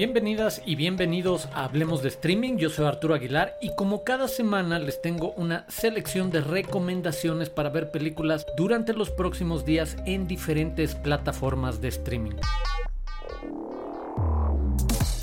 Bienvenidas 0.00 0.62
y 0.64 0.76
bienvenidos 0.76 1.44
a 1.52 1.64
Hablemos 1.64 2.02
de 2.02 2.08
Streaming, 2.08 2.56
yo 2.56 2.70
soy 2.70 2.86
Arturo 2.86 3.12
Aguilar 3.12 3.58
y 3.60 3.74
como 3.76 4.02
cada 4.02 4.28
semana 4.28 4.78
les 4.78 5.02
tengo 5.02 5.32
una 5.32 5.66
selección 5.68 6.30
de 6.30 6.40
recomendaciones 6.40 7.50
para 7.50 7.68
ver 7.68 7.90
películas 7.90 8.46
durante 8.56 8.94
los 8.94 9.10
próximos 9.10 9.66
días 9.66 9.98
en 10.06 10.26
diferentes 10.26 10.94
plataformas 10.94 11.82
de 11.82 11.88
streaming. 11.88 12.36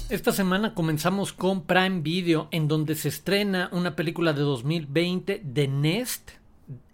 Esta 0.10 0.32
semana 0.32 0.76
comenzamos 0.76 1.34
con 1.34 1.64
Prime 1.64 2.02
Video 2.02 2.48
en 2.52 2.68
donde 2.68 2.94
se 2.94 3.10
estrena 3.10 3.70
una 3.72 3.96
película 3.96 4.32
de 4.32 4.42
2020 4.42 5.44
The 5.56 5.68
Nest 5.68 6.30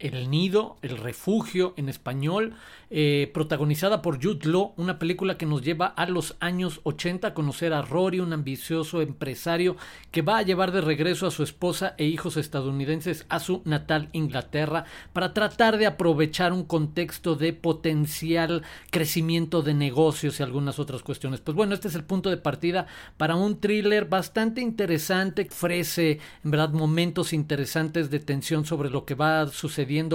el 0.04 0.30
Nido, 0.30 0.78
El 0.82 0.98
Refugio 0.98 1.74
en 1.78 1.88
español, 1.88 2.56
eh, 2.90 3.32
protagonizada 3.34 4.02
por 4.02 4.24
Jude 4.24 4.44
una 4.76 5.00
película 5.00 5.38
que 5.38 5.46
nos 5.46 5.64
lleva 5.64 5.88
a 5.88 6.06
los 6.06 6.36
años 6.40 6.82
80 6.84 7.30
a 7.30 7.34
conocer 7.34 7.74
a 7.74 7.82
Rory, 7.82 8.20
un 8.20 8.34
ambicioso 8.34 9.02
empresario 9.02 9.78
que 10.12 10.22
va 10.22 10.38
a 10.38 10.42
llevar 10.44 10.72
de 10.72 10.82
regreso 10.82 11.26
a 11.26 11.32
su 11.32 11.42
esposa 11.42 11.96
e 11.98 12.06
hijos 12.06 12.38
estadounidenses 12.38 13.26
a 13.30 13.40
su 13.40 13.62
natal 13.66 14.10
Inglaterra 14.12 14.84
para 15.14 15.34
tratar 15.34 15.78
de 15.78 15.88
aprovechar 15.88 16.52
un 16.52 16.66
contexto 16.66 17.36
de 17.36 17.54
potencial 17.54 18.64
crecimiento 18.92 19.62
de 19.62 19.74
negocios 19.74 20.40
y 20.40 20.44
algunas 20.44 20.78
otras 20.78 21.02
cuestiones. 21.02 21.40
Pues 21.40 21.56
bueno, 21.56 21.74
este 21.74 21.88
es 21.88 21.96
el 21.96 22.04
punto 22.04 22.30
de 22.30 22.38
partida 22.38 22.86
para 23.18 23.36
un 23.36 23.60
thriller 23.60 24.06
bastante 24.06 24.62
interesante, 24.62 25.48
ofrece 25.50 26.20
en 26.44 26.52
verdad 26.52 26.72
momentos 26.72 27.32
interesantes 27.32 28.10
de 28.10 28.20
tensión 28.20 28.66
sobre 28.66 28.90
lo 28.90 29.06
que 29.06 29.16
va 29.16 29.48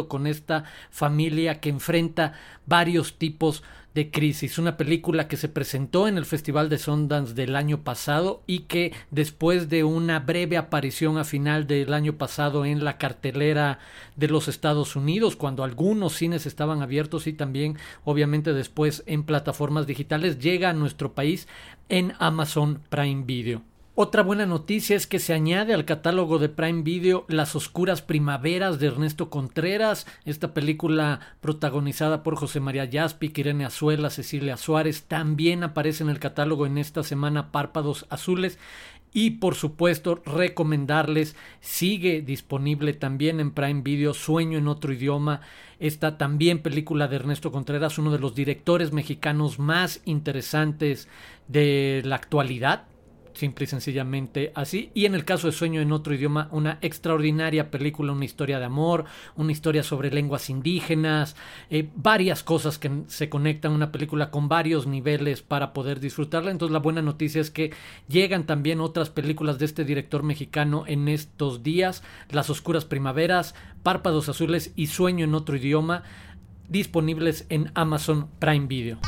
con 0.08 0.26
esta 0.26 0.64
familia 0.90 1.60
que 1.60 1.68
enfrenta 1.70 2.32
varios 2.66 3.16
tipos 3.16 3.62
de 3.94 4.10
crisis. 4.10 4.58
Una 4.58 4.76
película 4.76 5.28
que 5.28 5.36
se 5.36 5.48
presentó 5.48 6.08
en 6.08 6.18
el 6.18 6.24
Festival 6.24 6.68
de 6.68 6.78
Sundance 6.78 7.34
del 7.34 7.56
año 7.56 7.82
pasado 7.82 8.42
y 8.46 8.60
que 8.60 8.92
después 9.10 9.68
de 9.68 9.84
una 9.84 10.20
breve 10.20 10.56
aparición 10.56 11.16
a 11.16 11.24
final 11.24 11.66
del 11.66 11.92
año 11.94 12.14
pasado 12.14 12.64
en 12.64 12.84
la 12.84 12.98
cartelera 12.98 13.78
de 14.16 14.28
los 14.28 14.48
Estados 14.48 14.96
Unidos, 14.96 15.36
cuando 15.36 15.64
algunos 15.64 16.14
cines 16.14 16.44
estaban 16.44 16.82
abiertos 16.82 17.26
y 17.26 17.32
también 17.32 17.76
obviamente 18.04 18.52
después 18.52 19.04
en 19.06 19.22
plataformas 19.22 19.86
digitales, 19.86 20.38
llega 20.38 20.70
a 20.70 20.74
nuestro 20.74 21.12
país 21.12 21.48
en 21.88 22.14
Amazon 22.18 22.80
Prime 22.90 23.24
Video. 23.24 23.62
Otra 24.00 24.22
buena 24.22 24.46
noticia 24.46 24.94
es 24.94 25.08
que 25.08 25.18
se 25.18 25.34
añade 25.34 25.74
al 25.74 25.84
catálogo 25.84 26.38
de 26.38 26.48
Prime 26.48 26.82
Video 26.82 27.24
Las 27.26 27.56
Oscuras 27.56 28.00
Primaveras 28.00 28.78
de 28.78 28.86
Ernesto 28.86 29.28
Contreras, 29.28 30.06
esta 30.24 30.54
película 30.54 31.18
protagonizada 31.40 32.22
por 32.22 32.36
José 32.36 32.60
María 32.60 32.84
Yaspic, 32.84 33.36
Irene 33.36 33.64
Azuela, 33.64 34.08
Cecilia 34.10 34.56
Suárez, 34.56 35.06
también 35.08 35.64
aparece 35.64 36.04
en 36.04 36.10
el 36.10 36.20
catálogo 36.20 36.64
en 36.64 36.78
esta 36.78 37.02
semana 37.02 37.50
Párpados 37.50 38.06
Azules. 38.08 38.60
Y 39.12 39.30
por 39.30 39.56
supuesto 39.56 40.22
recomendarles, 40.24 41.34
sigue 41.60 42.22
disponible 42.22 42.92
también 42.92 43.40
en 43.40 43.50
Prime 43.50 43.82
Video 43.82 44.14
Sueño 44.14 44.58
en 44.58 44.68
otro 44.68 44.92
idioma, 44.92 45.40
esta 45.80 46.18
también 46.18 46.60
película 46.60 47.08
de 47.08 47.16
Ernesto 47.16 47.50
Contreras, 47.50 47.98
uno 47.98 48.12
de 48.12 48.20
los 48.20 48.36
directores 48.36 48.92
mexicanos 48.92 49.58
más 49.58 50.02
interesantes 50.04 51.08
de 51.48 52.02
la 52.04 52.14
actualidad, 52.14 52.84
simple 53.38 53.64
y 53.64 53.68
sencillamente 53.68 54.52
así. 54.54 54.90
Y 54.94 55.06
en 55.06 55.14
el 55.14 55.24
caso 55.24 55.46
de 55.46 55.52
Sueño 55.52 55.80
en 55.80 55.92
otro 55.92 56.14
idioma, 56.14 56.48
una 56.50 56.78
extraordinaria 56.82 57.70
película, 57.70 58.12
una 58.12 58.24
historia 58.24 58.58
de 58.58 58.64
amor, 58.64 59.04
una 59.36 59.52
historia 59.52 59.82
sobre 59.82 60.10
lenguas 60.10 60.50
indígenas, 60.50 61.36
eh, 61.70 61.88
varias 61.94 62.42
cosas 62.42 62.78
que 62.78 62.90
se 63.06 63.28
conectan, 63.28 63.72
una 63.72 63.92
película 63.92 64.30
con 64.30 64.48
varios 64.48 64.86
niveles 64.86 65.42
para 65.42 65.72
poder 65.72 66.00
disfrutarla. 66.00 66.50
Entonces 66.50 66.72
la 66.72 66.80
buena 66.80 67.00
noticia 67.00 67.40
es 67.40 67.50
que 67.50 67.72
llegan 68.08 68.44
también 68.44 68.80
otras 68.80 69.08
películas 69.10 69.58
de 69.58 69.64
este 69.64 69.84
director 69.84 70.22
mexicano 70.22 70.84
en 70.86 71.08
estos 71.08 71.62
días, 71.62 72.02
Las 72.30 72.50
Oscuras 72.50 72.84
Primaveras, 72.84 73.54
Párpados 73.82 74.28
Azules 74.28 74.72
y 74.74 74.88
Sueño 74.88 75.24
en 75.24 75.34
otro 75.34 75.56
idioma, 75.56 76.02
disponibles 76.68 77.46
en 77.48 77.70
Amazon 77.74 78.28
Prime 78.40 78.66
Video. 78.66 78.98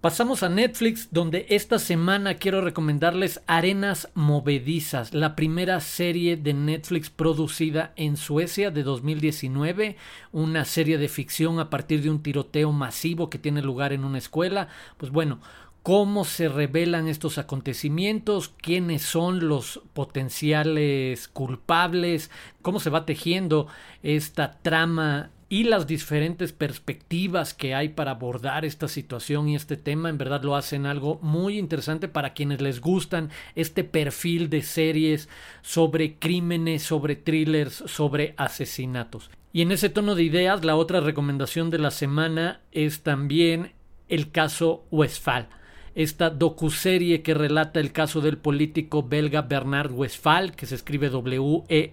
Pasamos 0.00 0.42
a 0.42 0.48
Netflix, 0.48 1.08
donde 1.10 1.44
esta 1.50 1.78
semana 1.78 2.36
quiero 2.36 2.62
recomendarles 2.62 3.42
Arenas 3.46 4.08
Movedizas, 4.14 5.12
la 5.12 5.36
primera 5.36 5.78
serie 5.80 6.38
de 6.38 6.54
Netflix 6.54 7.10
producida 7.10 7.92
en 7.96 8.16
Suecia 8.16 8.70
de 8.70 8.82
2019, 8.82 9.96
una 10.32 10.64
serie 10.64 10.96
de 10.96 11.08
ficción 11.08 11.60
a 11.60 11.68
partir 11.68 12.00
de 12.00 12.08
un 12.08 12.22
tiroteo 12.22 12.72
masivo 12.72 13.28
que 13.28 13.38
tiene 13.38 13.60
lugar 13.60 13.92
en 13.92 14.04
una 14.04 14.16
escuela. 14.16 14.68
Pues 14.96 15.12
bueno, 15.12 15.38
cómo 15.82 16.24
se 16.24 16.48
revelan 16.48 17.06
estos 17.06 17.36
acontecimientos, 17.36 18.54
quiénes 18.56 19.02
son 19.02 19.48
los 19.48 19.82
potenciales 19.92 21.28
culpables, 21.28 22.30
cómo 22.62 22.80
se 22.80 22.88
va 22.88 23.04
tejiendo 23.04 23.66
esta 24.02 24.52
trama 24.62 25.30
y 25.52 25.64
las 25.64 25.88
diferentes 25.88 26.52
perspectivas 26.52 27.54
que 27.54 27.74
hay 27.74 27.88
para 27.88 28.12
abordar 28.12 28.64
esta 28.64 28.86
situación 28.86 29.48
y 29.48 29.56
este 29.56 29.76
tema 29.76 30.08
en 30.08 30.16
verdad 30.16 30.44
lo 30.44 30.54
hacen 30.54 30.86
algo 30.86 31.18
muy 31.22 31.58
interesante 31.58 32.06
para 32.06 32.34
quienes 32.34 32.60
les 32.62 32.80
gustan 32.80 33.30
este 33.56 33.82
perfil 33.82 34.48
de 34.48 34.62
series 34.62 35.28
sobre 35.60 36.14
crímenes, 36.14 36.84
sobre 36.84 37.16
thrillers, 37.16 37.82
sobre 37.86 38.32
asesinatos. 38.36 39.28
Y 39.52 39.62
en 39.62 39.72
ese 39.72 39.88
tono 39.88 40.14
de 40.14 40.22
ideas, 40.22 40.64
la 40.64 40.76
otra 40.76 41.00
recomendación 41.00 41.68
de 41.70 41.80
la 41.80 41.90
semana 41.90 42.60
es 42.70 43.02
también 43.02 43.72
el 44.08 44.30
caso 44.30 44.84
Westphal 44.92 45.48
esta 45.94 46.30
docuserie 46.30 47.22
que 47.22 47.34
relata 47.34 47.80
el 47.80 47.90
caso 47.92 48.20
del 48.20 48.38
político 48.38 49.02
belga 49.02 49.42
Bernard 49.42 49.90
Westphal, 49.92 50.54
que 50.54 50.66
se 50.66 50.76
escribe 50.76 51.10
W-E-S-P-H-A 51.10 51.90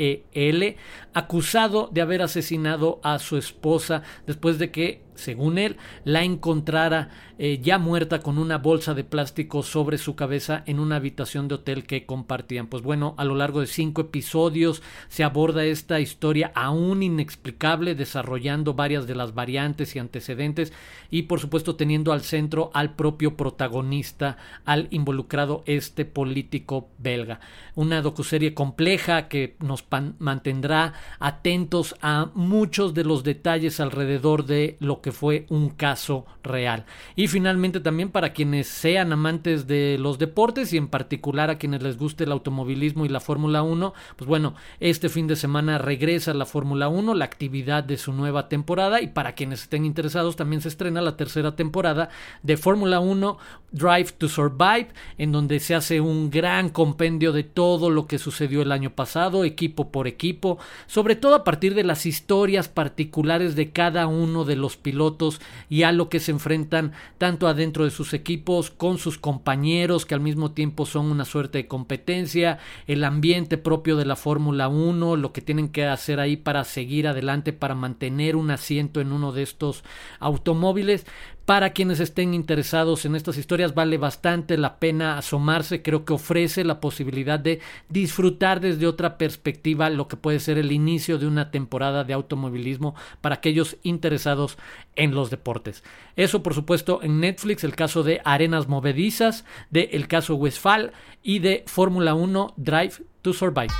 e 0.00 0.76
acusado 1.12 1.88
de 1.92 2.00
haber 2.00 2.22
asesinado 2.22 3.00
a 3.02 3.18
su 3.18 3.36
esposa 3.36 4.02
después 4.26 4.58
de 4.58 4.70
que, 4.70 5.02
según 5.14 5.58
él, 5.58 5.76
la 6.04 6.24
encontrara 6.24 7.10
eh, 7.38 7.58
ya 7.62 7.78
muerta 7.78 8.20
con 8.20 8.38
una 8.38 8.58
bolsa 8.58 8.94
de 8.94 9.04
plástico 9.04 9.62
sobre 9.62 9.98
su 9.98 10.14
cabeza 10.14 10.62
en 10.66 10.78
una 10.78 10.96
habitación 10.96 11.48
de 11.48 11.56
hotel 11.56 11.84
que 11.84 12.06
compartían. 12.06 12.68
Pues 12.68 12.82
bueno, 12.82 13.14
a 13.18 13.24
lo 13.24 13.34
largo 13.34 13.60
de 13.60 13.66
cinco 13.66 14.02
episodios 14.02 14.82
se 15.08 15.24
aborda 15.24 15.64
esta 15.64 16.00
historia 16.00 16.52
aún 16.54 17.02
inexplicable, 17.02 17.94
desarrollando 17.94 18.74
varias 18.74 19.06
de 19.06 19.14
las 19.14 19.34
variantes 19.34 19.96
y 19.96 19.98
antecedentes 19.98 20.72
y 21.10 21.22
por 21.22 21.40
supuesto 21.40 21.76
teniendo 21.76 22.12
al 22.12 22.22
centro 22.22 22.70
al 22.72 22.94
propio 22.94 23.36
protagonista, 23.36 24.36
al 24.64 24.88
involucrado 24.90 25.62
este 25.66 26.04
político 26.04 26.88
belga. 26.98 27.40
Una 27.74 28.00
docuserie 28.02 28.54
compleja 28.54 29.28
que 29.28 29.56
nos 29.60 29.82
mantendrá 30.18 30.94
atentos 31.18 31.94
a 32.00 32.30
muchos 32.34 32.94
de 32.94 33.04
los 33.04 33.24
detalles 33.24 33.80
alrededor 33.80 34.46
de 34.46 34.76
lo 34.80 35.00
que 35.00 35.12
fue 35.12 35.46
un 35.48 35.70
caso 35.70 36.26
real. 36.42 36.84
Y 37.16 37.28
finalmente 37.28 37.80
también 37.80 38.10
para 38.10 38.32
quienes 38.32 38.68
sean 38.68 39.12
amantes 39.12 39.66
de 39.66 39.96
los 39.98 40.18
deportes 40.18 40.72
y 40.72 40.76
en 40.76 40.88
particular 40.88 41.50
a 41.50 41.58
quienes 41.58 41.82
les 41.82 41.98
guste 41.98 42.24
el 42.24 42.32
automovilismo 42.32 43.04
y 43.04 43.08
la 43.08 43.20
Fórmula 43.20 43.62
1, 43.62 43.94
pues 44.16 44.28
bueno, 44.28 44.54
este 44.78 45.08
fin 45.08 45.26
de 45.26 45.36
semana 45.36 45.78
regresa 45.78 46.34
la 46.34 46.46
Fórmula 46.46 46.88
1, 46.88 47.14
la 47.14 47.24
actividad 47.24 47.84
de 47.84 47.96
su 47.96 48.12
nueva 48.12 48.48
temporada 48.48 49.00
y 49.00 49.08
para 49.08 49.34
quienes 49.34 49.62
estén 49.62 49.84
interesados 49.84 50.36
también 50.36 50.62
se 50.62 50.68
estrena 50.68 51.00
la 51.00 51.16
tercera 51.16 51.56
temporada 51.56 52.08
de 52.42 52.56
Fórmula 52.56 53.00
1 53.00 53.38
Drive 53.72 54.12
to 54.18 54.28
Survive, 54.28 54.88
en 55.18 55.32
donde 55.32 55.60
se 55.60 55.74
hace 55.74 56.00
un 56.00 56.30
gran 56.30 56.70
compendio 56.70 57.32
de 57.32 57.44
todo 57.44 57.90
lo 57.90 58.06
que 58.06 58.18
sucedió 58.18 58.62
el 58.62 58.72
año 58.72 58.90
pasado, 58.90 59.44
equipo 59.44 59.79
por 59.88 60.06
equipo, 60.06 60.58
sobre 60.86 61.16
todo 61.16 61.34
a 61.34 61.44
partir 61.44 61.74
de 61.74 61.84
las 61.84 62.06
historias 62.06 62.68
particulares 62.68 63.56
de 63.56 63.70
cada 63.70 64.06
uno 64.06 64.44
de 64.44 64.56
los 64.56 64.76
pilotos 64.76 65.40
y 65.68 65.84
a 65.84 65.92
lo 65.92 66.08
que 66.08 66.20
se 66.20 66.32
enfrentan 66.32 66.92
tanto 67.18 67.48
adentro 67.48 67.84
de 67.84 67.90
sus 67.90 68.12
equipos, 68.12 68.70
con 68.70 68.98
sus 68.98 69.18
compañeros 69.18 70.06
que 70.06 70.14
al 70.14 70.20
mismo 70.20 70.52
tiempo 70.52 70.86
son 70.86 71.06
una 71.10 71.24
suerte 71.24 71.58
de 71.58 71.68
competencia, 71.68 72.58
el 72.86 73.04
ambiente 73.04 73.58
propio 73.58 73.96
de 73.96 74.04
la 74.04 74.16
Fórmula 74.16 74.68
1, 74.68 75.16
lo 75.16 75.32
que 75.32 75.40
tienen 75.40 75.70
que 75.70 75.86
hacer 75.86 76.20
ahí 76.20 76.36
para 76.36 76.64
seguir 76.64 77.08
adelante, 77.08 77.52
para 77.52 77.74
mantener 77.74 78.36
un 78.36 78.50
asiento 78.50 79.00
en 79.00 79.12
uno 79.12 79.32
de 79.32 79.42
estos 79.42 79.84
automóviles, 80.18 81.06
para 81.50 81.70
quienes 81.70 81.98
estén 81.98 82.32
interesados 82.32 83.04
en 83.06 83.16
estas 83.16 83.36
historias 83.36 83.74
vale 83.74 83.98
bastante 83.98 84.56
la 84.56 84.78
pena 84.78 85.18
asomarse, 85.18 85.82
creo 85.82 86.04
que 86.04 86.12
ofrece 86.12 86.62
la 86.62 86.78
posibilidad 86.78 87.40
de 87.40 87.58
disfrutar 87.88 88.60
desde 88.60 88.86
otra 88.86 89.18
perspectiva 89.18 89.90
lo 89.90 90.06
que 90.06 90.16
puede 90.16 90.38
ser 90.38 90.58
el 90.58 90.70
inicio 90.70 91.18
de 91.18 91.26
una 91.26 91.50
temporada 91.50 92.04
de 92.04 92.12
automovilismo 92.12 92.94
para 93.20 93.34
aquellos 93.34 93.78
interesados 93.82 94.58
en 94.94 95.12
los 95.12 95.28
deportes. 95.28 95.82
Eso 96.14 96.40
por 96.44 96.54
supuesto 96.54 97.00
en 97.02 97.18
Netflix, 97.18 97.64
el 97.64 97.74
caso 97.74 98.04
de 98.04 98.20
Arenas 98.24 98.68
Movedizas, 98.68 99.44
de 99.70 99.90
el 99.94 100.06
caso 100.06 100.36
Westphal 100.36 100.92
y 101.20 101.40
de 101.40 101.64
Fórmula 101.66 102.14
1 102.14 102.54
Drive 102.58 103.02
to 103.22 103.32
Survive. 103.32 103.74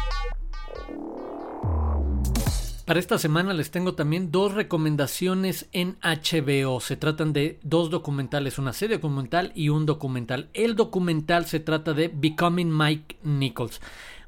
Para 2.90 2.98
esta 2.98 3.18
semana 3.18 3.54
les 3.54 3.70
tengo 3.70 3.94
también 3.94 4.32
dos 4.32 4.52
recomendaciones 4.52 5.68
en 5.70 5.96
HBO. 6.02 6.80
Se 6.80 6.96
tratan 6.96 7.32
de 7.32 7.60
dos 7.62 7.88
documentales, 7.88 8.58
una 8.58 8.72
serie 8.72 8.96
documental 8.96 9.52
y 9.54 9.68
un 9.68 9.86
documental. 9.86 10.48
El 10.54 10.74
documental 10.74 11.46
se 11.46 11.60
trata 11.60 11.94
de 11.94 12.10
Becoming 12.12 12.76
Mike 12.76 13.18
Nichols 13.22 13.80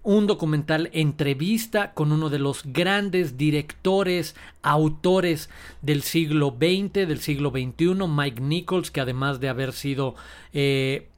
un 0.05 0.27
documental 0.27 0.91
entrevista 0.93 1.93
con 1.93 2.11
uno 2.11 2.29
de 2.29 2.41
los 2.41 2.63
grandes 2.65 3.37
directores, 3.37 4.35
autores 4.63 5.49
del 5.81 6.03
siglo 6.03 6.57
XX, 6.59 7.07
del 7.07 7.21
siglo 7.21 7.51
XXI, 7.51 8.09
Mike 8.09 8.41
Nichols, 8.41 8.91
que 8.91 9.01
además 9.01 9.39
de 9.39 9.49
haber 9.49 9.73
sido 9.73 10.17
eh, 10.53 11.09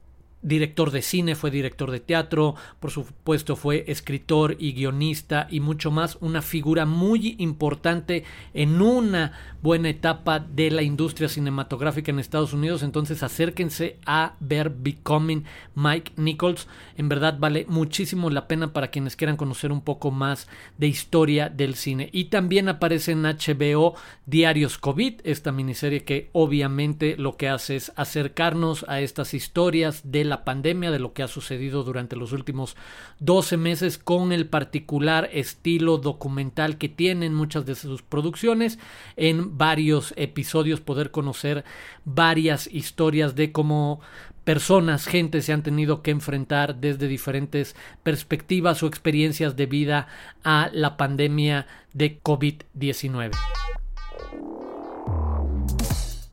director 0.45 0.91
de 0.91 1.03
cine, 1.03 1.35
fue 1.35 1.51
director 1.51 1.91
de 1.91 2.01
teatro, 2.01 2.55
por 2.79 2.91
supuesto 2.91 3.57
fue 3.57 3.85
escritor 3.89 4.57
y 4.59 4.75
guionista 4.75 5.49
y 5.51 5.61
mucho 5.61 5.91
más, 5.91 6.19
una 6.21 6.43
figura 6.43 6.87
muy 6.87 7.35
importante 7.39 8.25
en 8.53 8.81
una 8.81 9.33
buena 9.63 9.89
etapa 9.89 10.39
de 10.39 10.71
la 10.71 10.83
industria 10.83 11.29
cinematográfica 11.29 12.13
en 12.13 12.19
Estados 12.19 12.53
Unidos, 12.53 12.83
entonces 12.83 13.23
acérquense 13.23 13.99
a 14.05 14.35
ver 14.39 14.71
Becoming 14.71 15.45
Mike 15.75 16.13
Nichols, 16.17 16.69
en 16.97 17.09
verdad 17.09 17.39
vale 17.39 17.65
muchísimo 17.69 18.31
la 18.31 18.47
pena 18.47 18.73
para 18.73 18.89
quienes 18.89 19.17
quieran 19.17 19.37
conocer 19.37 19.73
un 19.73 19.81
poco 19.81 20.11
más 20.11 20.49
de 20.77 20.87
historia 20.87 21.49
del 21.49 21.75
cine. 21.75 22.11
Y 22.13 22.27
también 22.27 22.69
aparece 22.69 23.13
en 23.13 23.23
HBO 23.23 23.95
Diarios 24.27 24.79
COVID, 24.79 25.21
esta 25.25 25.53
miniserie 25.53 26.05
que 26.05 26.29
obviamente 26.33 27.17
lo 27.17 27.37
que 27.37 27.49
hace 27.49 27.77
es 27.77 27.93
acercarnos 27.97 28.85
a 28.89 29.01
estas 29.01 29.33
historias 29.33 30.03
de 30.05 30.25
la 30.25 30.34
pandemia, 30.43 30.91
de 30.91 30.99
lo 30.99 31.13
que 31.13 31.23
ha 31.23 31.29
sucedido 31.29 31.85
durante 31.85 32.17
los 32.17 32.33
últimos 32.33 32.77
12 33.21 33.57
meses 33.57 33.99
con 33.99 34.33
el 34.33 34.49
particular 34.49 35.29
estilo 35.33 35.99
documental 35.99 36.79
que 36.79 36.89
tienen 36.89 37.35
muchas 37.35 37.67
de 37.67 37.77
sus 37.77 38.03
producciones 38.03 38.79
en 39.17 39.57
varios 39.57 40.15
episodios 40.17 40.81
poder 40.81 41.13
conocer 41.13 41.65
varias 42.05 42.67
historias 42.67 43.37
de 43.37 43.53
cómo 43.53 44.01
personas, 44.45 45.07
gente 45.07 45.41
se 45.43 45.53
han 45.53 45.63
tenido 45.63 46.03
que 46.03 46.11
enfrentar 46.11 46.77
desde 46.77 47.09
diferentes 47.09 47.75
perspectivas 48.03 48.83
o 48.83 48.87
experiencias 48.87 49.57
de 49.57 49.67
vida 49.67 50.09
a 50.43 50.71
la 50.73 50.97
pandemia 50.97 51.67
de 51.93 52.21
COVID-19. 52.23 53.33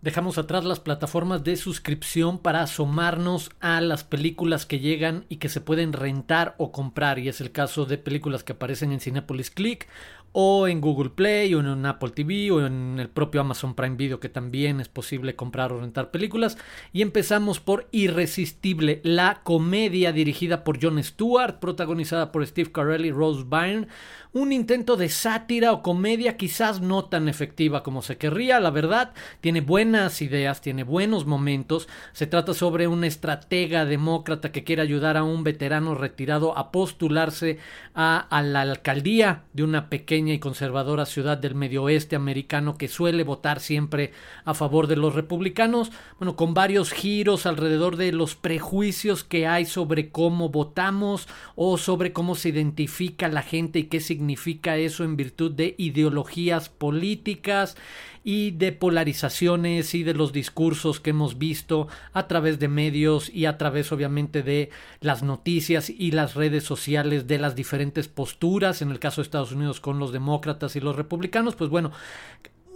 Dejamos 0.02 0.40
atrás 0.40 0.66
las 0.66 0.80
plataformas 0.80 1.44
de 1.44 1.56
suscripción 1.56 2.40
para 2.40 2.64
asomarnos 2.64 3.52
a 3.60 3.82
las 3.82 4.04
películas 4.04 4.66
que 4.66 4.80
llegan 4.80 5.26
y 5.30 5.36
que 5.36 5.48
se 5.48 5.62
pueden 5.62 5.94
rentar 5.94 6.56
o 6.58 6.72
comprar. 6.72 7.20
Y 7.20 7.30
es 7.30 7.40
el 7.40 7.52
caso 7.52 7.86
de 7.86 8.00
películas 8.00 8.44
que 8.44 8.54
aparecen 8.54 8.92
en 8.92 9.00
Cinepolis 9.00 9.52
Click 9.52 9.88
o 10.34 10.68
en 10.68 10.80
Google 10.80 11.10
Play 11.10 11.54
o 11.54 11.60
en 11.60 11.86
Apple 11.86 12.12
TV 12.12 12.52
o 12.52 12.66
en 12.66 13.00
el 13.00 13.10
propio 13.10 13.42
Amazon 13.42 13.76
Prime 13.76 13.96
Video 13.96 14.20
que 14.20 14.30
también 14.30 14.80
es 14.80 14.88
posible 14.88 15.36
comprar 15.36 15.74
o 15.74 15.80
rentar 15.80 16.12
películas. 16.12 16.58
Y 16.94 17.02
empezamos 17.02 17.60
por 17.60 17.88
Irresistible, 17.92 19.02
la 19.04 19.42
comedia 19.44 20.12
dirigida 20.12 20.64
por 20.64 20.82
Jon 20.82 21.04
Stewart, 21.04 21.60
protagonizada 21.60 22.32
por 22.32 22.46
Steve 22.46 22.72
Carell 22.72 23.06
y 23.06 23.12
Rose 23.12 23.44
Byrne. 23.46 23.88
Un 24.34 24.54
intento 24.54 24.96
de 24.96 25.10
sátira 25.10 25.74
o 25.74 25.84
comedia 25.84 26.38
quizás 26.38 26.80
no 26.80 27.06
tan 27.06 27.28
efectiva 27.28 27.84
como 27.84 28.02
se 28.02 28.18
querría, 28.18 28.62
la 28.62 28.72
verdad. 28.72 29.14
Tiene 29.42 29.60
buenas 29.92 30.22
ideas, 30.22 30.62
tiene 30.62 30.86
buenos 30.86 31.26
momentos. 31.26 31.90
Se 32.14 32.26
trata 32.26 32.54
sobre 32.54 32.88
una 32.88 33.08
estratega 33.08 33.84
demócrata 33.84 34.54
que 34.54 34.64
quiere 34.64 34.82
ayudar 34.82 35.18
a 35.18 35.26
un 35.26 35.44
veterano 35.44 35.96
retirado 35.96 36.58
a 36.58 36.72
postularse 36.72 37.58
a, 37.94 38.18
a 38.18 38.42
la 38.42 38.62
alcaldía 38.62 39.44
de 39.52 39.66
una 39.66 39.90
pequeña 39.90 40.34
y 40.34 40.40
conservadora 40.40 41.06
ciudad 41.06 41.38
del 41.38 41.56
medio 41.56 41.84
oeste 41.84 42.16
americano 42.16 42.78
que 42.78 42.88
suele 42.88 43.26
votar 43.26 43.60
siempre 43.60 44.14
a 44.46 44.54
favor 44.54 44.88
de 44.88 44.96
los 44.96 45.14
republicanos, 45.14 45.92
bueno, 46.20 46.38
con 46.38 46.54
varios 46.54 46.94
giros 46.94 47.46
alrededor 47.46 47.98
de 47.98 48.14
los 48.14 48.36
prejuicios 48.36 49.26
que 49.26 49.46
hay 49.46 49.66
sobre 49.66 50.10
cómo 50.10 50.48
votamos 50.48 51.28
o 51.56 51.78
sobre 51.78 52.14
cómo 52.14 52.36
se 52.36 52.48
identifica 52.48 53.28
la 53.28 53.42
gente 53.42 53.80
y 53.80 53.84
qué 53.88 54.00
significa 54.00 54.78
eso 54.78 55.04
en 55.04 55.18
virtud 55.18 55.52
de 55.52 55.76
ideologías 55.78 56.70
políticas 56.70 57.76
y 58.24 58.52
de 58.52 58.72
polarizaciones 58.72 59.96
y 59.96 60.04
de 60.04 60.14
los 60.14 60.32
discursos 60.32 61.00
que 61.00 61.10
hemos 61.10 61.38
visto 61.38 61.88
a 62.14 62.28
través 62.28 62.60
de 62.60 62.68
medios 62.68 63.30
y 63.30 63.46
a 63.46 63.58
través 63.58 63.92
obviamente 63.92 64.44
de 64.44 64.70
las 65.00 65.24
noticias 65.24 65.90
y 65.90 66.12
las 66.12 66.36
redes 66.36 66.64
sociales 66.64 67.28
de 67.28 67.40
las 67.40 67.56
diferentes 67.56 68.08
posturas, 68.08 68.82
en 68.82 68.92
el 68.92 69.00
caso 69.00 69.22
de 69.22 69.26
Estados 69.26 69.52
Unidos 69.52 69.80
con 69.80 70.00
los 70.00 70.12
demócratas 70.12 70.76
y 70.76 70.80
los 70.80 70.96
republicanos, 70.96 71.56
pues 71.56 71.70
bueno, 71.70 71.92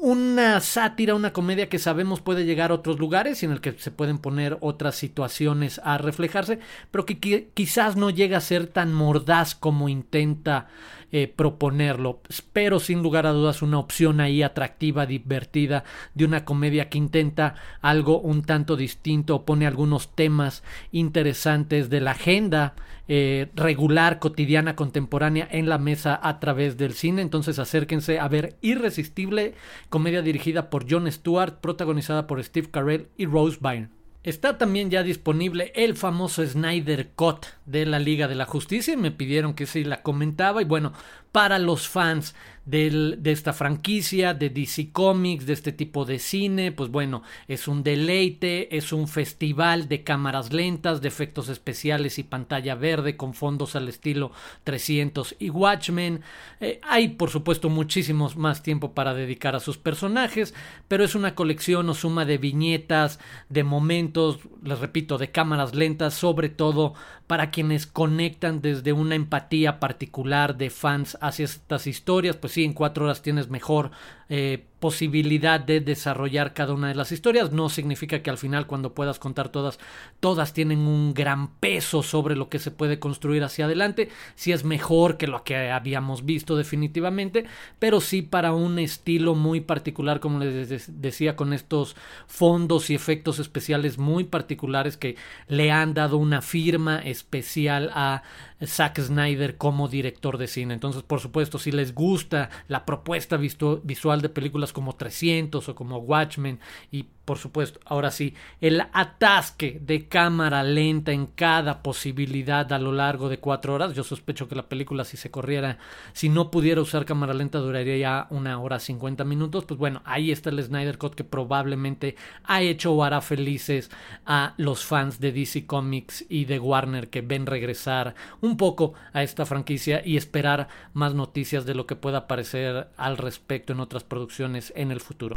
una 0.06 0.60
sátira, 0.60 1.16
una 1.16 1.34
comedia 1.34 1.68
que 1.68 1.80
sabemos 1.80 2.22
puede 2.22 2.46
llegar 2.46 2.70
a 2.70 2.76
otros 2.76 3.00
lugares 3.00 3.42
y 3.42 3.48
en 3.48 3.52
el 3.52 3.60
que 3.60 3.72
se 3.72 3.90
pueden 3.90 4.20
poner 4.20 4.56
otras 4.62 4.96
situaciones 4.96 5.82
a 5.84 5.98
reflejarse, 5.98 6.60
pero 6.92 7.08
que 7.08 7.50
quizás 7.56 7.96
no 7.96 8.12
llega 8.12 8.38
a 8.38 8.42
ser 8.42 8.68
tan 8.68 8.94
mordaz 8.94 9.56
como 9.56 9.90
intenta 9.90 10.68
eh, 11.12 11.28
proponerlo. 11.28 12.22
Pero 12.54 12.80
sin 12.80 13.02
lugar 13.02 13.26
a 13.26 13.32
dudas 13.32 13.64
una 13.64 13.80
opción 13.80 14.20
ahí 14.20 14.44
atractiva, 14.44 15.08
divertida, 15.08 15.84
de 16.14 16.26
una 16.26 16.46
comedia 16.46 16.88
que 16.88 17.00
intenta 17.00 17.56
algo 17.82 18.20
un 18.20 18.44
tanto 18.44 18.76
distinto, 18.76 19.44
pone 19.44 19.66
algunos 19.66 20.14
temas 20.14 20.62
interesantes 20.92 21.90
de 21.90 22.02
la 22.02 22.12
agenda 22.12 22.76
eh, 23.08 23.52
regular, 23.54 24.18
cotidiana, 24.18 24.76
contemporánea 24.76 25.48
en 25.52 25.70
la 25.70 25.78
mesa 25.78 26.20
a 26.22 26.40
través 26.40 26.76
del 26.76 26.94
cine. 26.94 27.22
Entonces 27.22 27.60
acérquense 27.60 28.20
a 28.20 28.28
ver 28.28 28.56
Irresistible, 28.62 29.54
comedia 29.96 30.22
dirigida 30.22 30.70
por 30.70 30.92
Jon 30.92 31.10
Stewart, 31.10 31.62
protagonizada 31.62 32.28
por 32.28 32.44
Steve 32.44 32.68
Carell 32.70 33.08
y 33.16 33.28
Rose 33.28 33.60
Byrne. 33.62 33.88
Está 34.24 34.58
también 34.58 34.90
ya 34.90 35.04
disponible 35.04 35.72
el 35.74 35.96
famoso 35.96 36.46
Snyder 36.46 37.12
Cut 37.16 37.46
de 37.66 37.86
la 37.86 37.98
Liga 37.98 38.28
de 38.28 38.36
la 38.36 38.46
Justicia 38.46 38.94
y 38.94 38.98
me 38.98 39.12
pidieron 39.12 39.54
que 39.54 39.66
si 39.66 39.86
la 39.86 40.02
comentaba 40.02 40.62
y 40.62 40.66
bueno, 40.66 40.92
para 41.36 41.60
los 41.60 41.90
fans 41.90 42.34
de 42.66 43.20
esta 43.26 43.54
franquicia, 43.54 44.34
de 44.34 44.50
DC 44.50 44.92
Comics, 44.92 45.46
de 45.46 45.54
este 45.54 45.72
tipo 45.72 46.04
de 46.04 46.18
cine, 46.18 46.72
pues 46.72 46.90
bueno, 46.90 47.22
es 47.48 47.68
un 47.68 47.84
deleite, 47.84 48.76
es 48.76 48.92
un 48.92 49.08
festival 49.08 49.88
de 49.88 50.04
cámaras 50.04 50.52
lentas, 50.52 51.00
de 51.00 51.08
efectos 51.08 51.50
especiales 51.50 52.18
y 52.18 52.24
pantalla 52.24 52.74
verde 52.74 53.18
con 53.18 53.36
fondos 53.36 53.76
al 53.76 53.88
estilo 53.88 54.32
300 54.64 55.36
y 55.38 55.52
Watchmen. 55.52 56.22
Eh, 56.60 56.80
hay 56.82 57.10
por 57.10 57.30
supuesto 57.30 57.70
muchísimos 57.70 58.36
más 58.36 58.64
tiempo 58.64 58.94
para 58.94 59.14
dedicar 59.14 59.56
a 59.56 59.60
sus 59.60 59.78
personajes, 59.78 60.56
pero 60.88 61.04
es 61.04 61.14
una 61.14 61.36
colección 61.36 61.88
o 61.90 61.94
suma 61.94 62.26
de 62.26 62.40
viñetas, 62.40 63.20
de 63.50 63.64
momentos, 63.64 64.40
les 64.64 64.80
repito, 64.80 65.20
de 65.20 65.30
cámaras 65.30 65.76
lentas, 65.76 66.16
sobre 66.16 66.50
todo 66.50 66.96
para 67.28 67.50
quienes 67.50 67.88
conectan 67.88 68.62
desde 68.62 68.94
una 68.94 69.16
empatía 69.16 69.80
particular 69.80 70.58
de 70.58 70.70
fans 70.70 71.18
hacia 71.28 71.46
estas 71.46 71.88
historias, 71.88 72.36
pues 72.38 72.54
sí, 72.54 72.64
en 72.64 72.74
cuatro 72.74 73.06
horas 73.06 73.22
tienes 73.22 73.50
mejor 73.50 73.92
eh, 74.30 74.66
posibilidad 74.80 75.60
de 75.60 75.80
desarrollar 75.80 76.54
cada 76.54 76.74
una 76.74 76.90
de 76.90 76.96
las 76.96 77.12
historias. 77.12 77.52
No 77.52 77.70
significa 77.70 78.22
que 78.22 78.30
al 78.30 78.38
final 78.38 78.68
cuando 78.68 78.94
puedas 78.94 79.18
contar 79.18 79.50
todas, 79.50 79.80
todas 80.20 80.54
tienen 80.54 80.80
un 80.80 81.14
gran 81.14 81.56
peso 81.56 82.04
sobre 82.04 82.36
lo 82.36 82.50
que 82.50 82.60
se 82.60 82.70
puede 82.70 83.00
construir 83.00 83.44
hacia 83.44 83.66
adelante. 83.66 84.10
Si 84.36 84.52
es 84.52 84.64
mejor 84.64 85.18
que 85.18 85.26
lo 85.26 85.44
que 85.44 85.72
habíamos 85.72 86.26
visto 86.26 86.56
definitivamente, 86.56 87.46
pero 87.80 88.00
sí 88.00 88.22
para 88.22 88.54
un 88.54 88.78
estilo 88.78 89.34
muy 89.34 89.62
particular, 89.62 90.20
como 90.20 90.40
les 90.40 90.92
decía, 91.02 91.36
con 91.36 91.54
estos 91.54 91.96
fondos 92.28 92.90
y 92.92 92.96
efectos 92.96 93.40
especiales 93.40 93.98
muy 93.98 94.26
particulares 94.26 94.98
que 94.98 95.16
le 95.48 95.72
han 95.72 95.96
dado 95.96 96.18
una 96.18 96.44
firma 96.44 97.00
especial 97.00 97.90
a 97.94 98.22
Zack 98.64 99.00
Snyder 99.00 99.58
como 99.58 99.88
director 99.88 100.38
de 100.38 100.48
cine. 100.48 100.74
Entonces, 100.74 101.04
por 101.04 101.20
supuesto, 101.20 101.60
si 101.60 101.72
les 101.72 101.94
gusta 101.94 102.50
la 102.68 102.86
propuesta 102.86 103.38
visual 103.38 104.15
de 104.22 104.30
películas 104.30 104.74
como 104.74 104.96
300 104.96 105.68
o 105.70 105.76
como 105.76 105.98
Watchmen 105.98 106.60
y 106.92 107.06
por 107.26 107.40
supuesto, 107.40 107.80
ahora 107.86 108.12
sí, 108.12 108.36
el 108.62 108.82
atasque 108.94 109.80
de 109.82 110.08
cámara 110.08 110.64
lenta 110.64 111.12
en 111.12 111.26
cada 111.26 111.82
posibilidad 111.82 112.72
a 112.72 112.78
lo 112.78 112.92
largo 112.92 113.30
de 113.30 113.40
cuatro 113.40 113.74
horas. 113.74 113.96
Yo 113.96 114.04
sospecho 114.04 114.48
que 114.48 114.56
la 114.56 114.70
película, 114.70 115.04
si 115.04 115.18
se 115.18 115.32
corriera, 115.32 115.80
si 116.14 116.30
no 116.30 116.52
pudiera 116.52 116.82
usar 116.82 117.04
cámara 117.04 117.34
lenta, 117.34 117.58
duraría 117.58 117.98
ya 117.98 118.28
una 118.30 118.60
hora 118.60 118.80
cincuenta 118.80 119.24
minutos. 119.24 119.66
Pues 119.66 119.80
bueno, 119.80 120.04
ahí 120.06 120.32
está 120.32 120.52
el 120.52 120.64
Snyder 120.64 121.00
Cut 121.00 121.16
que 121.16 121.24
probablemente 121.24 122.16
ha 122.44 122.62
hecho 122.62 122.94
o 122.94 123.04
hará 123.04 123.22
felices 123.22 123.90
a 124.26 124.54
los 124.58 124.86
fans 124.86 125.20
de 125.20 125.32
DC 125.32 125.66
Comics 125.66 126.26
y 126.30 126.46
de 126.46 126.60
Warner 126.60 127.10
que 127.10 127.22
ven 127.22 127.48
regresar 127.48 128.14
un 128.42 128.56
poco 128.56 128.94
a 129.14 129.24
esta 129.24 129.48
franquicia 129.48 130.02
y 130.06 130.18
esperar 130.18 130.68
más 130.94 131.16
noticias 131.16 131.66
de 131.66 131.74
lo 131.74 131.88
que 131.88 131.96
pueda 131.96 132.20
aparecer 132.20 132.90
al 132.98 133.18
respecto 133.18 133.74
en 133.74 133.80
otras 133.80 134.04
producciones 134.04 134.72
en 134.76 134.92
el 134.92 135.00
futuro. 135.00 135.36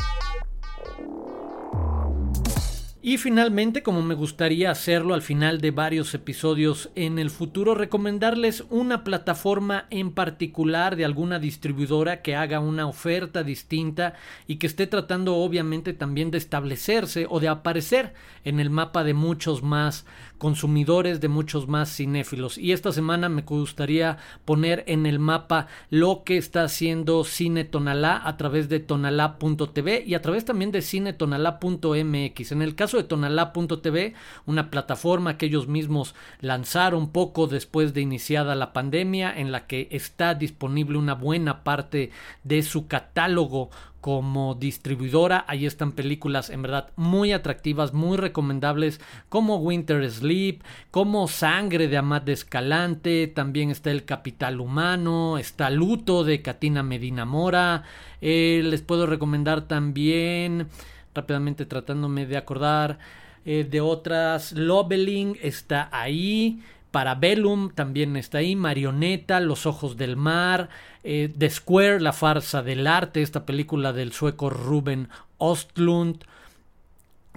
Y 3.08 3.16
finalmente, 3.16 3.82
como 3.82 4.02
me 4.02 4.14
gustaría 4.14 4.70
hacerlo 4.70 5.14
al 5.14 5.22
final 5.22 5.62
de 5.62 5.70
varios 5.70 6.12
episodios 6.12 6.90
en 6.94 7.18
el 7.18 7.30
futuro, 7.30 7.74
recomendarles 7.74 8.64
una 8.68 9.02
plataforma 9.02 9.86
en 9.88 10.12
particular 10.12 10.94
de 10.94 11.06
alguna 11.06 11.38
distribuidora 11.38 12.20
que 12.20 12.36
haga 12.36 12.60
una 12.60 12.86
oferta 12.86 13.44
distinta 13.44 14.12
y 14.46 14.56
que 14.56 14.66
esté 14.66 14.86
tratando 14.86 15.36
obviamente 15.36 15.94
también 15.94 16.30
de 16.30 16.36
establecerse 16.36 17.26
o 17.30 17.40
de 17.40 17.48
aparecer 17.48 18.12
en 18.44 18.60
el 18.60 18.68
mapa 18.68 19.04
de 19.04 19.14
muchos 19.14 19.62
más 19.62 20.04
consumidores, 20.38 21.20
de 21.20 21.28
muchos 21.28 21.68
más 21.68 21.94
cinéfilos. 21.94 22.56
Y 22.58 22.72
esta 22.72 22.92
semana 22.92 23.28
me 23.28 23.42
gustaría 23.42 24.18
poner 24.44 24.84
en 24.86 25.06
el 25.06 25.18
mapa 25.18 25.66
lo 25.90 26.22
que 26.24 26.36
está 26.36 26.62
haciendo 26.62 27.24
Cine 27.24 27.64
Tonalá 27.64 28.22
a 28.24 28.36
través 28.36 28.68
de 28.68 28.80
tonalá.tv 28.80 30.04
y 30.06 30.14
a 30.14 30.22
través 30.22 30.44
también 30.44 30.70
de 30.70 30.82
cinetonalá.mx. 30.82 32.52
En 32.52 32.62
el 32.62 32.74
caso 32.74 32.96
de 32.96 33.04
tonalá.tv, 33.04 34.14
una 34.46 34.70
plataforma 34.70 35.36
que 35.36 35.46
ellos 35.46 35.68
mismos 35.68 36.14
lanzaron 36.40 37.10
poco 37.10 37.46
después 37.46 37.94
de 37.94 38.00
iniciada 38.00 38.54
la 38.54 38.72
pandemia, 38.72 39.36
en 39.36 39.52
la 39.52 39.66
que 39.66 39.88
está 39.90 40.34
disponible 40.34 40.98
una 40.98 41.14
buena 41.14 41.64
parte 41.64 42.10
de 42.44 42.62
su 42.62 42.86
catálogo 42.86 43.70
como 44.00 44.54
distribuidora. 44.54 45.44
Ahí 45.48 45.66
están 45.66 45.92
películas 45.92 46.50
en 46.50 46.62
verdad 46.62 46.90
muy 46.96 47.32
atractivas, 47.32 47.92
muy 47.92 48.16
recomendables, 48.16 49.00
como 49.28 49.56
Winter 49.56 50.08
Sleep, 50.10 50.62
como 50.90 51.28
Sangre 51.28 51.88
de 51.88 51.96
Amat 51.96 52.28
Escalante, 52.28 53.26
también 53.26 53.70
está 53.70 53.90
El 53.90 54.04
Capital 54.04 54.60
Humano, 54.60 55.38
está 55.38 55.70
Luto 55.70 56.24
de 56.24 56.42
Katina 56.42 56.82
Medina 56.82 57.24
Mora. 57.24 57.84
Eh, 58.20 58.62
les 58.64 58.82
puedo 58.82 59.06
recomendar 59.06 59.62
también, 59.62 60.68
rápidamente 61.14 61.66
tratándome 61.66 62.26
de 62.26 62.36
acordar, 62.36 62.98
eh, 63.44 63.66
de 63.68 63.80
otras, 63.80 64.52
Loveling 64.52 65.38
está 65.42 65.88
ahí. 65.90 66.60
Parabellum 66.90 67.70
también 67.70 68.16
está 68.16 68.38
ahí, 68.38 68.56
Marioneta, 68.56 69.40
Los 69.40 69.66
Ojos 69.66 69.96
del 69.96 70.16
Mar, 70.16 70.68
eh, 71.04 71.32
The 71.36 71.50
Square, 71.50 72.00
La 72.00 72.12
Farsa 72.12 72.62
del 72.62 72.86
Arte, 72.86 73.22
esta 73.22 73.44
película 73.44 73.92
del 73.92 74.12
sueco 74.12 74.50
Ruben 74.50 75.08
Ostlund. 75.38 76.24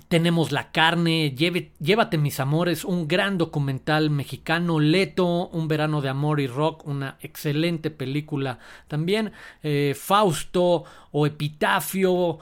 Tenemos 0.07 0.51
La 0.51 0.71
Carne, 0.71 1.33
Llévate 1.35 2.17
mis 2.17 2.39
amores, 2.39 2.83
un 2.83 3.07
gran 3.07 3.37
documental 3.37 4.09
mexicano, 4.09 4.79
Leto, 4.79 5.47
Un 5.49 5.67
verano 5.67 6.01
de 6.01 6.09
amor 6.09 6.39
y 6.41 6.47
rock, 6.47 6.85
una 6.85 7.17
excelente 7.21 7.91
película 7.91 8.59
también, 8.87 9.31
eh, 9.63 9.95
Fausto 9.97 10.83
o 11.11 11.25
Epitafio, 11.25 12.39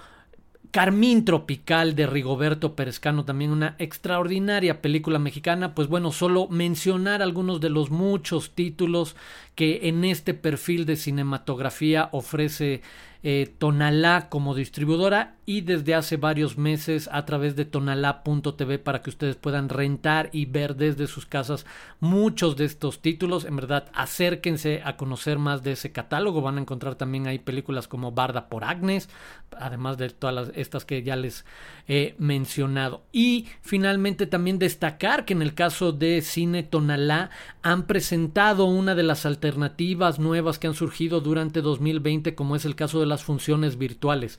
Carmín 0.72 1.26
Tropical 1.26 1.96
de 1.96 2.06
Rigoberto 2.06 2.76
Perezcano, 2.76 3.26
también 3.26 3.52
una 3.52 3.76
extraordinaria 3.80 4.82
película 4.82 5.18
mexicana. 5.18 5.74
Pues 5.74 5.88
bueno, 5.88 6.12
solo 6.12 6.48
mencionar 6.48 7.24
algunos 7.24 7.60
de 7.60 7.70
los 7.70 7.90
muchos 7.90 8.52
títulos 8.52 9.16
que 9.56 9.88
en 9.90 10.06
este 10.06 10.36
perfil 10.36 10.86
de 10.86 10.96
cinematografía 10.96 12.10
ofrece 12.12 12.82
eh, 13.24 13.52
Tonalá 13.58 14.30
como 14.30 14.54
distribuidora 14.54 15.36
y 15.50 15.62
desde 15.62 15.96
hace 15.96 16.18
varios 16.18 16.60
meses 16.60 17.10
a 17.12 17.26
través 17.26 17.56
de 17.56 17.66
tonalá.tv 17.66 18.78
para 18.78 19.02
que 19.02 19.10
ustedes 19.10 19.36
puedan 19.36 19.68
rentar 19.68 20.30
y 20.32 20.46
ver 20.46 20.76
desde 20.76 21.08
sus 21.08 21.26
casas 21.26 21.66
muchos 22.00 22.56
de 22.56 22.66
estos 22.66 23.00
títulos. 23.02 23.46
En 23.46 23.56
verdad, 23.56 23.88
acérquense 23.96 24.84
a 24.86 24.96
conocer 24.96 25.40
más 25.40 25.64
de 25.64 25.72
ese 25.72 25.92
catálogo. 25.92 26.44
Van 26.44 26.60
a 26.60 26.62
encontrar 26.62 26.94
también 26.94 27.26
ahí 27.26 27.40
películas 27.40 27.88
como 27.88 28.12
Barda 28.12 28.48
por 28.48 28.64
Agnes, 28.64 29.10
además 29.58 29.98
de 29.98 30.12
todas 30.12 30.52
estas 30.54 30.86
que 30.86 31.02
ya 31.02 31.16
les 31.16 31.46
he 31.88 32.14
mencionado. 32.20 33.02
Y 33.12 33.48
finalmente 33.64 34.28
también 34.28 34.60
destacar 34.60 35.26
que 35.26 35.34
en 35.34 35.42
el 35.42 35.56
caso 35.56 35.92
de 35.92 36.22
Cine 36.22 36.62
Tonalá 36.62 37.32
han 37.64 37.88
presentado 37.88 38.66
una 38.66 38.94
de 38.94 39.02
las 39.02 39.26
alternativas 39.26 40.20
nuevas 40.20 40.60
que 40.60 40.68
han 40.68 40.76
surgido 40.76 41.22
durante 41.22 41.64
2020, 41.64 42.36
como 42.36 42.56
es 42.56 42.66
el 42.66 42.76
caso 42.76 43.00
de 43.00 43.08
las 43.08 43.24
funciones 43.24 43.80
virtuales, 43.80 44.38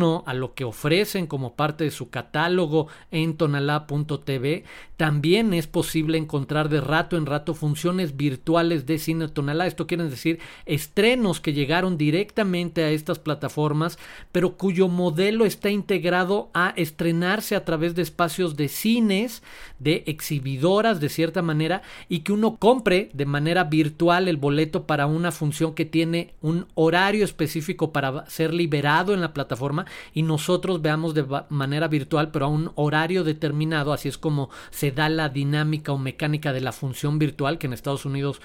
alterno 0.00 0.22
a 0.26 0.34
lo 0.34 0.54
que 0.54 0.64
ofrecen 0.64 1.26
como 1.26 1.54
parte 1.54 1.84
de 1.84 1.90
su 1.90 2.10
catálogo 2.10 2.88
en 3.10 3.36
tonalá.tv, 3.36 4.64
también 4.96 5.54
es 5.54 5.66
posible 5.66 6.18
encontrar 6.18 6.68
de 6.68 6.80
rato 6.80 7.16
en 7.16 7.26
rato 7.26 7.54
funciones 7.54 8.16
virtuales 8.16 8.86
de 8.86 8.98
cine 8.98 9.28
tonalá. 9.28 9.66
Esto 9.66 9.86
quiere 9.86 10.04
decir 10.04 10.40
estrenos 10.66 11.40
que 11.40 11.52
llegaron 11.52 11.96
directamente 11.96 12.84
a 12.84 12.90
estas 12.90 13.18
plataformas, 13.18 13.98
pero 14.32 14.56
cuyo 14.56 14.88
modelo 14.88 15.46
está 15.46 15.70
integrado 15.70 16.50
a 16.52 16.74
estrenarse 16.76 17.56
a 17.56 17.64
través 17.64 17.94
de 17.94 18.02
espacios 18.02 18.56
de 18.56 18.68
cines, 18.68 19.42
de 19.78 20.04
exhibidoras 20.06 21.00
de 21.00 21.08
cierta 21.08 21.42
manera, 21.42 21.82
y 22.08 22.20
que 22.20 22.32
uno 22.32 22.56
compre 22.56 23.10
de 23.14 23.26
manera 23.26 23.64
virtual 23.64 24.28
el 24.28 24.36
boleto 24.36 24.86
para 24.86 25.06
una 25.06 25.32
función 25.32 25.74
que 25.74 25.86
tiene 25.86 26.34
un 26.42 26.66
horario 26.74 27.24
específico 27.24 27.92
para 27.92 28.28
ser 28.28 28.52
liberado 28.52 29.14
en 29.14 29.20
la 29.20 29.32
plataforma 29.32 29.86
y 30.12 30.22
nosotros 30.22 30.82
veamos 30.82 31.14
de 31.14 31.26
manera 31.48 31.88
virtual 31.88 32.30
pero 32.30 32.46
a 32.46 32.48
un 32.48 32.72
horario 32.74 33.24
determinado, 33.24 33.92
así 33.92 34.08
es 34.08 34.18
como 34.18 34.50
se 34.70 34.90
da 34.90 35.08
la 35.08 35.28
dinámica 35.28 35.92
o 35.92 35.98
mecánica 35.98 36.52
de 36.52 36.60
la 36.60 36.72
función 36.72 37.18
virtual 37.18 37.58
que 37.58 37.66
en 37.66 37.72
Estados 37.72 38.04
Unidos 38.04 38.40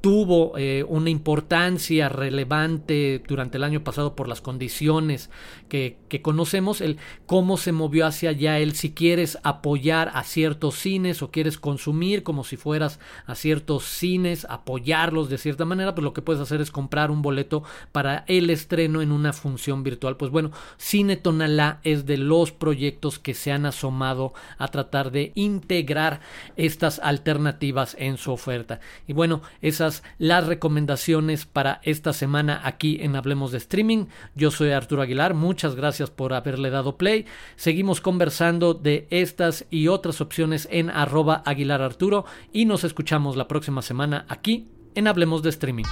tuvo 0.00 0.56
eh, 0.56 0.84
una 0.88 1.10
importancia 1.10 2.08
relevante 2.08 3.22
durante 3.26 3.58
el 3.58 3.64
año 3.64 3.84
pasado 3.84 4.16
por 4.16 4.28
las 4.28 4.40
condiciones 4.40 5.30
que, 5.68 5.98
que, 6.08 6.22
conocemos, 6.22 6.80
el 6.80 6.96
cómo 7.26 7.56
se 7.56 7.72
movió 7.72 8.06
hacia 8.06 8.30
allá, 8.30 8.58
el 8.58 8.74
si 8.74 8.92
quieres 8.92 9.38
apoyar 9.42 10.10
a 10.14 10.24
ciertos 10.24 10.76
cines 10.76 11.22
o 11.22 11.30
quieres 11.30 11.58
consumir 11.58 12.22
como 12.22 12.44
si 12.44 12.56
fueras 12.56 12.98
a 13.26 13.34
ciertos 13.34 13.84
cines, 13.84 14.46
apoyarlos 14.48 15.28
de 15.28 15.38
cierta 15.38 15.64
manera, 15.64 15.94
pues 15.94 16.02
lo 16.02 16.14
que 16.14 16.22
puedes 16.22 16.40
hacer 16.40 16.60
es 16.60 16.70
comprar 16.70 17.10
un 17.10 17.20
boleto 17.20 17.62
para 17.92 18.24
el 18.26 18.48
estreno 18.50 19.02
en 19.02 19.12
una 19.12 19.32
función 19.32 19.82
virtual. 19.82 20.16
Pues 20.16 20.30
bueno, 20.30 20.50
Cine 20.78 21.16
Tonalá 21.16 21.80
es 21.84 22.06
de 22.06 22.16
los 22.16 22.52
proyectos 22.52 23.18
que 23.18 23.34
se 23.34 23.52
han 23.52 23.66
asomado 23.66 24.32
a 24.56 24.68
tratar 24.68 25.10
de 25.10 25.32
integrar 25.34 26.20
estas 26.56 27.00
alternativas 27.00 27.96
en 27.98 28.16
su 28.16 28.32
oferta. 28.32 28.80
Y 29.06 29.12
bueno, 29.12 29.42
esas 29.60 29.89
las 30.18 30.46
recomendaciones 30.46 31.46
para 31.46 31.80
esta 31.84 32.12
semana 32.12 32.60
aquí 32.64 32.98
en 33.00 33.16
Hablemos 33.16 33.52
de 33.52 33.58
Streaming. 33.58 34.06
Yo 34.34 34.50
soy 34.50 34.70
Arturo 34.70 35.02
Aguilar, 35.02 35.34
muchas 35.34 35.74
gracias 35.74 36.10
por 36.10 36.32
haberle 36.32 36.70
dado 36.70 36.96
play. 36.96 37.26
Seguimos 37.56 38.00
conversando 38.00 38.74
de 38.74 39.06
estas 39.10 39.66
y 39.70 39.88
otras 39.88 40.20
opciones 40.20 40.68
en 40.70 40.90
arroba 40.90 41.42
Aguilar 41.44 41.82
Arturo 41.82 42.24
y 42.52 42.64
nos 42.64 42.84
escuchamos 42.84 43.36
la 43.36 43.48
próxima 43.48 43.82
semana 43.82 44.24
aquí 44.28 44.68
en 44.94 45.08
Hablemos 45.08 45.42
de 45.42 45.50
Streaming. 45.50 45.84